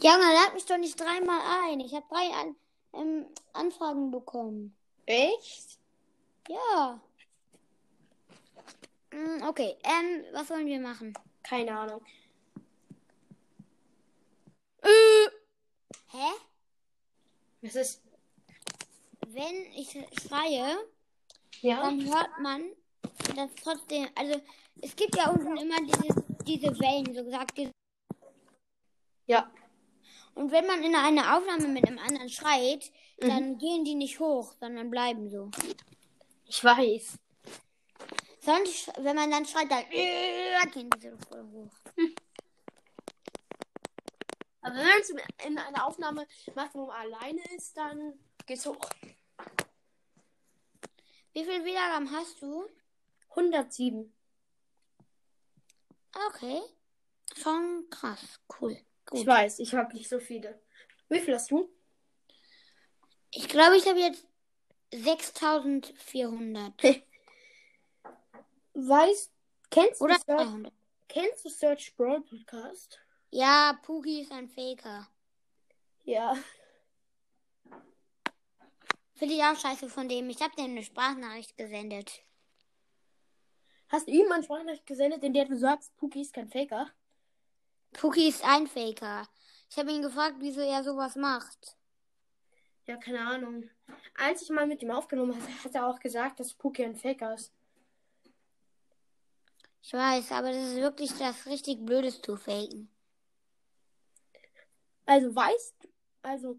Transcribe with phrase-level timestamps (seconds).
[0.00, 1.80] Junge, lad mich doch nicht dreimal ein.
[1.80, 2.56] Ich habe drei An
[2.94, 4.76] ähm, Anfragen bekommen.
[5.06, 5.78] Echt?
[6.48, 7.00] Ja.
[9.12, 11.14] Mm, Okay, ähm, was wollen wir machen?
[11.42, 12.04] Keine Ahnung.
[16.10, 16.28] Hä?
[17.62, 18.02] Was ist?
[19.26, 19.90] Wenn ich
[20.22, 20.76] schreie,
[21.60, 21.82] Ja?
[21.82, 22.62] dann hört man
[23.34, 24.08] das trotzdem.
[24.14, 24.40] Also,
[24.80, 27.56] es gibt ja unten immer diese, diese Wellen, so gesagt.
[27.58, 27.72] Diese,
[29.26, 29.50] Ja.
[30.38, 34.54] Und wenn man in einer Aufnahme mit einem anderen schreit, dann gehen die nicht hoch,
[34.60, 35.50] sondern bleiben so.
[36.46, 37.18] Ich weiß.
[38.40, 41.72] Sonst, wenn man dann schreit, dann gehen die so voll hoch.
[44.60, 45.10] Aber wenn man es
[45.44, 48.78] in einer Aufnahme macht, wo man alleine ist, dann geht's hoch.
[51.32, 52.64] Wie viel Wiedergaben hast du?
[53.30, 54.14] 107.
[56.28, 56.62] Okay.
[57.36, 58.40] Schon krass.
[58.60, 58.78] Cool.
[59.12, 59.26] Ich Gut.
[59.26, 60.60] weiß, ich habe nicht so viele.
[61.08, 61.68] Wie viel hast du?
[63.30, 64.26] Ich glaube, ich habe jetzt
[64.92, 67.02] 6400.
[68.74, 69.32] Weißt,
[69.70, 70.72] kennst Oder du, Search, 200.
[71.08, 73.00] kennst du Search Brawl Podcast?
[73.30, 75.08] Ja, Puki ist ein Faker.
[76.04, 76.36] Ja.
[79.14, 80.30] Finde ich auch scheiße von dem.
[80.30, 82.22] Ich habe dem eine Sprachnachricht gesendet.
[83.88, 86.88] Hast du ihm eine Sprachnachricht gesendet, in der du sagst, Puki ist kein Faker?
[87.92, 89.26] Puki ist ein Faker.
[89.70, 91.76] Ich habe ihn gefragt, wieso er sowas macht.
[92.86, 93.68] Ja, keine Ahnung.
[94.14, 97.34] Als ich mal mit ihm aufgenommen habe, hat er auch gesagt, dass Puki ein Faker
[97.34, 97.52] ist.
[99.82, 102.90] Ich weiß, aber das ist wirklich das richtig Blödes zu faken.
[105.06, 105.88] Also weißt
[106.22, 106.58] also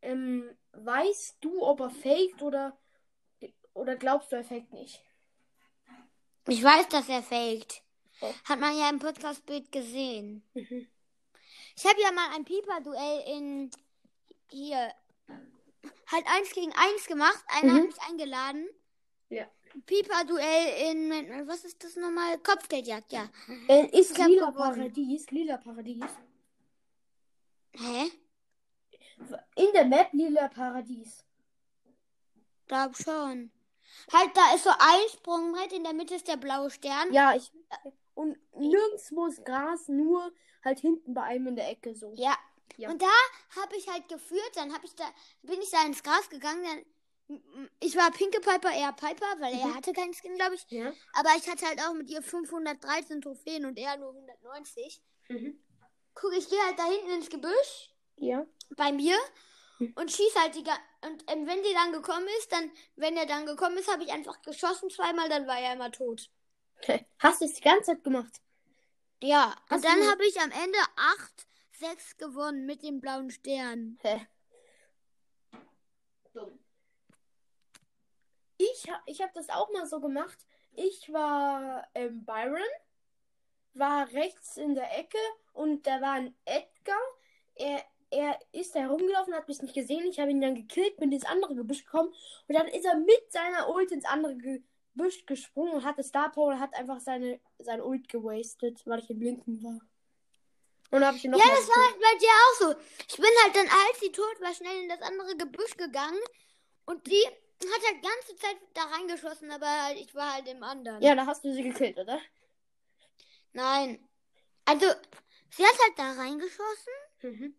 [0.00, 2.78] ähm, weißt du, ob er faked oder
[3.74, 5.02] oder glaubst du, er faked nicht?
[6.48, 7.82] Ich weiß, dass er faked.
[8.20, 8.32] Oh.
[8.44, 10.42] Hat man ja im Podcast-Bild gesehen.
[10.54, 10.88] Mhm.
[11.76, 13.70] Ich habe ja mal ein Pieper-Duell in
[14.50, 14.92] hier
[16.10, 17.44] halt eins gegen eins gemacht.
[17.48, 17.76] Einer Mhm.
[17.78, 18.68] hat mich eingeladen.
[19.28, 19.46] Ja.
[19.84, 22.38] Pieper-Duell in was ist das nochmal?
[22.38, 23.28] Kopfgeldjagd, ja.
[23.68, 24.54] Äh, ist lila gewonnen.
[24.76, 26.04] Paradies, lila Paradies.
[27.74, 28.10] Hä?
[29.56, 31.22] In der Map lila Paradies.
[32.66, 33.50] Glaub schon.
[34.12, 37.12] Halt, da ist so ein Sprungbrett, in der Mitte ist der blaue Stern.
[37.12, 37.50] Ja, ich
[38.16, 40.32] und nirgendwo ist Gras, nur
[40.64, 42.12] halt hinten bei einem in der Ecke so.
[42.16, 42.36] Ja.
[42.78, 42.90] Ja.
[42.90, 43.06] Und da
[43.60, 45.04] habe ich halt geführt, dann hab ich da,
[45.42, 46.62] bin ich da ins Gras gegangen,
[47.28, 47.40] dann,
[47.80, 49.74] ich war Pinke Piper, eher Piper, weil er Mhm.
[49.76, 50.66] hatte keinen Skin, glaube ich.
[50.70, 50.92] Ja.
[51.14, 55.00] Aber ich hatte halt auch mit ihr 513 Trophäen und er nur 190.
[55.28, 55.58] Mhm.
[56.14, 58.44] Guck, ich gehe halt da hinten ins Gebüsch Ja.
[58.76, 59.16] bei mir
[59.78, 59.92] Mhm.
[59.96, 60.64] und schieß halt die
[61.06, 64.10] und ähm, wenn sie dann gekommen ist, dann wenn er dann gekommen ist, habe ich
[64.12, 66.30] einfach geschossen zweimal, dann war er immer tot.
[67.18, 68.40] Hast du es die ganze Zeit gemacht?
[69.22, 71.46] Ja, Hast und dann habe ich am Ende 8
[71.78, 73.98] 6 gewonnen mit dem blauen Stern.
[74.02, 74.26] Hä?
[76.32, 76.58] Dumm.
[78.58, 80.38] Ich, ich habe das auch mal so gemacht.
[80.72, 82.60] Ich war ähm, Byron,
[83.74, 85.18] war rechts in der Ecke
[85.52, 86.98] und da war ein Edgar.
[87.54, 90.06] Er, er ist da herumgelaufen, hat mich nicht gesehen.
[90.06, 92.12] Ich habe ihn dann gekillt, bin ins andere Gebüsch gekommen
[92.48, 94.62] und dann ist er mit seiner Ult ins andere Gebüsch
[95.26, 99.20] gesprungen und hatte Star Power und hat einfach seine, sein Ult gewastet, weil ich im
[99.20, 99.80] Linken war.
[100.90, 102.80] Und habe ich ihn noch Ja, das war halt bei dir auch so.
[103.08, 106.20] Ich bin halt dann, als sie tot war, schnell in das andere Gebüsch gegangen
[106.86, 111.02] und die hat halt ganze Zeit da reingeschossen, aber halt, ich war halt im anderen.
[111.02, 112.20] Ja, da hast du sie gekillt, oder?
[113.52, 114.06] Nein.
[114.64, 114.86] Also,
[115.50, 116.92] sie hat halt da reingeschossen.
[117.22, 117.54] Mhm.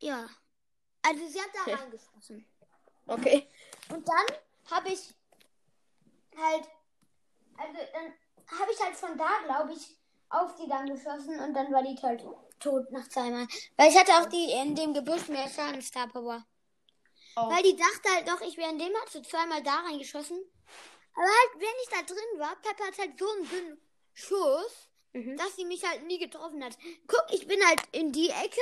[0.00, 0.28] Ja.
[1.02, 1.76] Also, sie hat da Ja.
[1.76, 2.46] reingeschossen.
[3.06, 3.48] Okay.
[3.88, 4.36] Und dann
[4.70, 5.14] habe ich
[6.36, 6.68] halt,
[7.56, 9.96] also dann habe ich halt von da, glaube ich,
[10.28, 12.24] auf die dann geschossen und dann war die halt
[12.58, 13.46] tot nach zweimal.
[13.76, 16.44] Weil ich hatte auch die in dem Gebüsch mehr Schaden Star Power.
[17.36, 17.50] Oh.
[17.50, 20.38] Weil die dachte halt doch, ich wäre in dem hat so zweimal da reingeschossen.
[21.14, 23.80] Aber halt, wenn ich da drin war, Pepper hat halt so einen dünnen
[24.14, 25.38] Schuss, Mhm.
[25.38, 26.76] dass sie mich halt nie getroffen hat.
[27.06, 28.60] Guck, ich bin halt in die Ecke,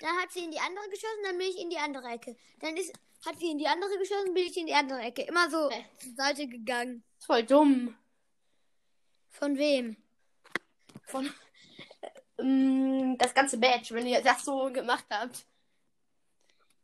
[0.00, 2.36] dann hat sie in die andere geschossen, dann bin ich in die andere Ecke.
[2.60, 2.92] Dann ist,
[3.24, 5.22] hat sie in die andere geschossen, bin ich in die andere Ecke.
[5.22, 5.86] Immer so Hä?
[5.98, 7.02] zur Seite gegangen.
[7.20, 7.96] Voll dumm.
[9.30, 9.96] Von wem?
[11.06, 11.32] Von
[12.38, 15.46] ähm, das ganze Badge, wenn ihr das so gemacht habt.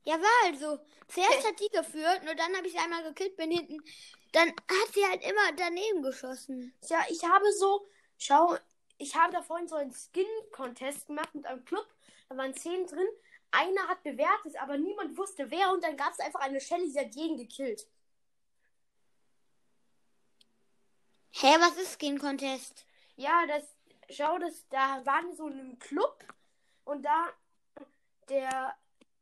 [0.05, 0.79] Ja, war halt so.
[1.09, 3.83] Zuerst hat die geführt, nur dann habe ich sie einmal gekillt, bin hinten.
[4.33, 6.73] Dann hat sie halt immer daneben geschossen.
[6.89, 8.57] Ja, ich habe so, schau,
[9.01, 11.87] ich habe da vorhin so einen Skin-Contest gemacht mit einem Club.
[12.29, 13.09] Da waren zehn drin.
[13.51, 15.73] Einer hat bewertet, aber niemand wusste wer.
[15.73, 17.89] Und dann gab es einfach eine Shelly, die hat jeden gekillt.
[21.31, 22.85] Hä, was ist Skin Contest?
[23.17, 23.65] Ja, das,
[24.11, 26.23] schau, das, da waren so in einem Club.
[26.85, 27.29] Und da,
[28.29, 28.77] der,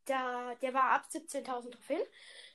[0.09, 2.03] der, der war ab 17.000 Trophäen.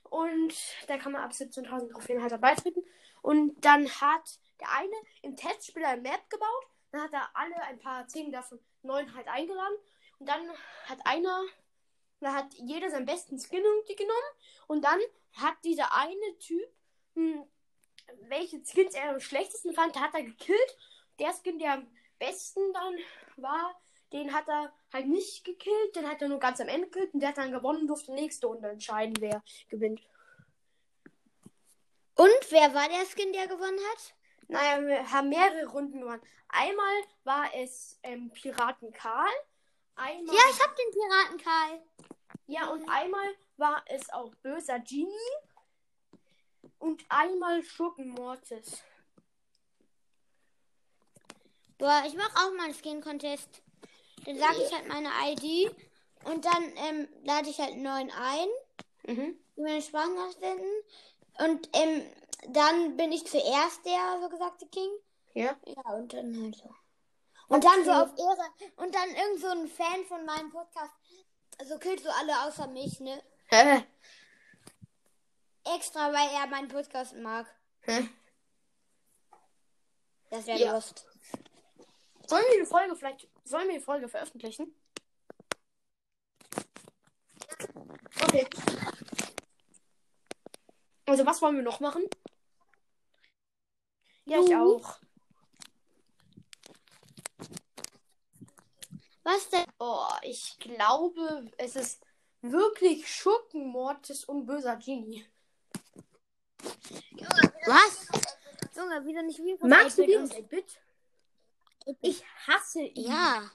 [0.09, 0.53] Und
[0.87, 2.83] da kann man ab 17.000 Trophäen halt dabei treten.
[3.21, 6.72] Und dann hat der eine im Testspiel ein Map gebaut.
[6.93, 9.75] Dann hat er alle ein paar, zehn davon, neun halt eingeladen.
[10.19, 10.47] Und dann
[10.85, 11.43] hat einer,
[12.19, 14.31] da hat jeder seinen besten Skin irgendwie genommen.
[14.67, 14.99] Und dann
[15.31, 16.69] hat dieser eine Typ,
[17.15, 17.43] hm,
[18.29, 20.77] welche Skins er am schlechtesten fand, hat er gekillt.
[21.17, 21.87] Der Skin, der am
[22.19, 22.95] besten dann
[23.37, 23.81] war,
[24.11, 25.95] den hat er halt nicht gekillt.
[25.95, 27.15] Den hat er nur ganz am Ende gekillt.
[27.15, 30.07] Und der hat dann gewonnen, durfte nächste Runde entscheiden, wer gewinnt.
[32.13, 34.13] Und wer war der Skin, der gewonnen hat?
[34.53, 36.21] Naja, wir haben mehrere Runden gewonnen.
[36.49, 39.33] Einmal war es ähm, Piraten Karl.
[39.95, 41.81] Einmal, Ja, ich hab den Piraten Karl.
[42.47, 43.27] ja, und einmal
[43.57, 45.07] war es auch böser Genie.
[46.79, 48.83] Und einmal Schurken Mortis.
[51.77, 53.61] Boah, ich mach auch mal einen Skin-Contest.
[54.25, 55.75] Dann sage ich halt meine ID
[56.25, 58.47] und dann ähm, lade ich halt einen neuen ein,
[59.05, 59.37] Mhm.
[59.57, 60.71] die meine Sprachnachricht senden.
[61.39, 62.03] Und ähm,
[62.49, 64.89] dann bin ich zuerst der so gesagte King.
[65.33, 65.55] Ja.
[65.65, 66.69] Ja, und dann halt so.
[67.47, 68.49] Und dann so auf Ehre.
[68.77, 70.93] Und dann irgend so ein Fan von meinem Podcast.
[71.59, 73.21] Also killt so alle außer mich, ne?
[73.47, 73.83] Hä?
[75.75, 77.47] Extra, weil er meinen Podcast mag.
[77.81, 78.09] Hä?
[80.29, 80.73] Das wäre Ja.
[80.73, 81.05] Lust.
[82.27, 84.73] Sollen wir die Folge vielleicht, sollen wir die Folge veröffentlichen?
[88.23, 88.47] Okay.
[91.05, 92.03] Also was wollen wir noch machen?
[94.25, 94.99] Ja, ich auch.
[99.23, 99.65] Was denn?
[99.79, 102.05] Oh, ich glaube, es ist
[102.41, 105.25] wirklich Schurken Mortis und böser Genie.
[107.65, 108.07] Was?
[108.75, 110.79] Junge, wieder nicht wie Magst du Virus 8-Bit?
[112.01, 113.07] Ich hasse ihn.
[113.07, 113.49] Ja.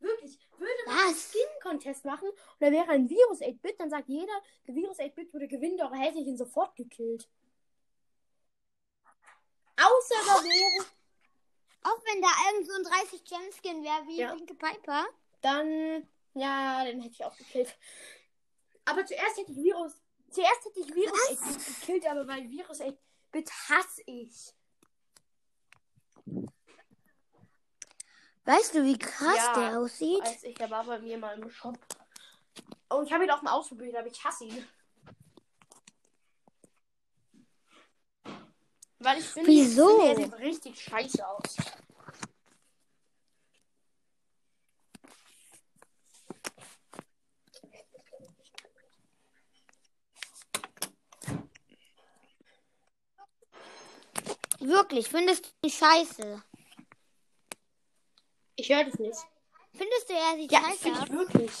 [0.00, 0.38] Wirklich.
[0.58, 1.14] Würde man einen?
[1.14, 4.32] Skin-Contest machen und da wäre ein Virus 8-Bit, dann sagt jeder,
[4.66, 7.28] der Virus 8-Bit würde gewinnen, doch er hätte ihn sofort gekillt.
[9.76, 10.86] Außer da wäre.
[11.82, 14.34] Auch wenn da irgend so ein 30 Gem Skin wäre wie Ja.
[14.34, 15.06] Pinke Piper.
[15.40, 16.08] Dann.
[16.34, 17.76] Ja, den hätte ich auch gekillt.
[18.84, 19.92] Aber zuerst hätte ich Virus.
[20.30, 24.52] Zuerst hätte ich Virus 8-Bit gekillt, aber bei Virus 8-Bit hasse ich.
[28.44, 30.22] Weißt du, wie krass Ja, der aussieht?
[30.22, 31.78] Als ich, der war bei mir mal im Shop.
[32.88, 34.68] Und ich habe ihn auch mal ausprobiert, aber ich hasse ihn.
[39.06, 40.00] Weil ich finde, Wieso?
[40.00, 41.56] Ich finde, er sieht richtig scheiße aus.
[54.58, 56.42] Wirklich, findest du ihn scheiße?
[58.56, 59.18] Ich höre das nicht.
[59.72, 61.06] Findest du, er sieht Ja, scheiße finde aus?
[61.06, 61.52] ich wirklich.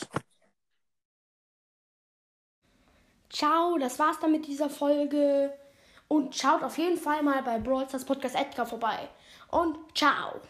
[3.30, 5.56] Ciao, das war's dann mit dieser Folge.
[6.08, 9.08] Und schaut auf jeden Fall mal bei Brawl Stars Podcast Edgar vorbei.
[9.50, 10.40] Und ciao.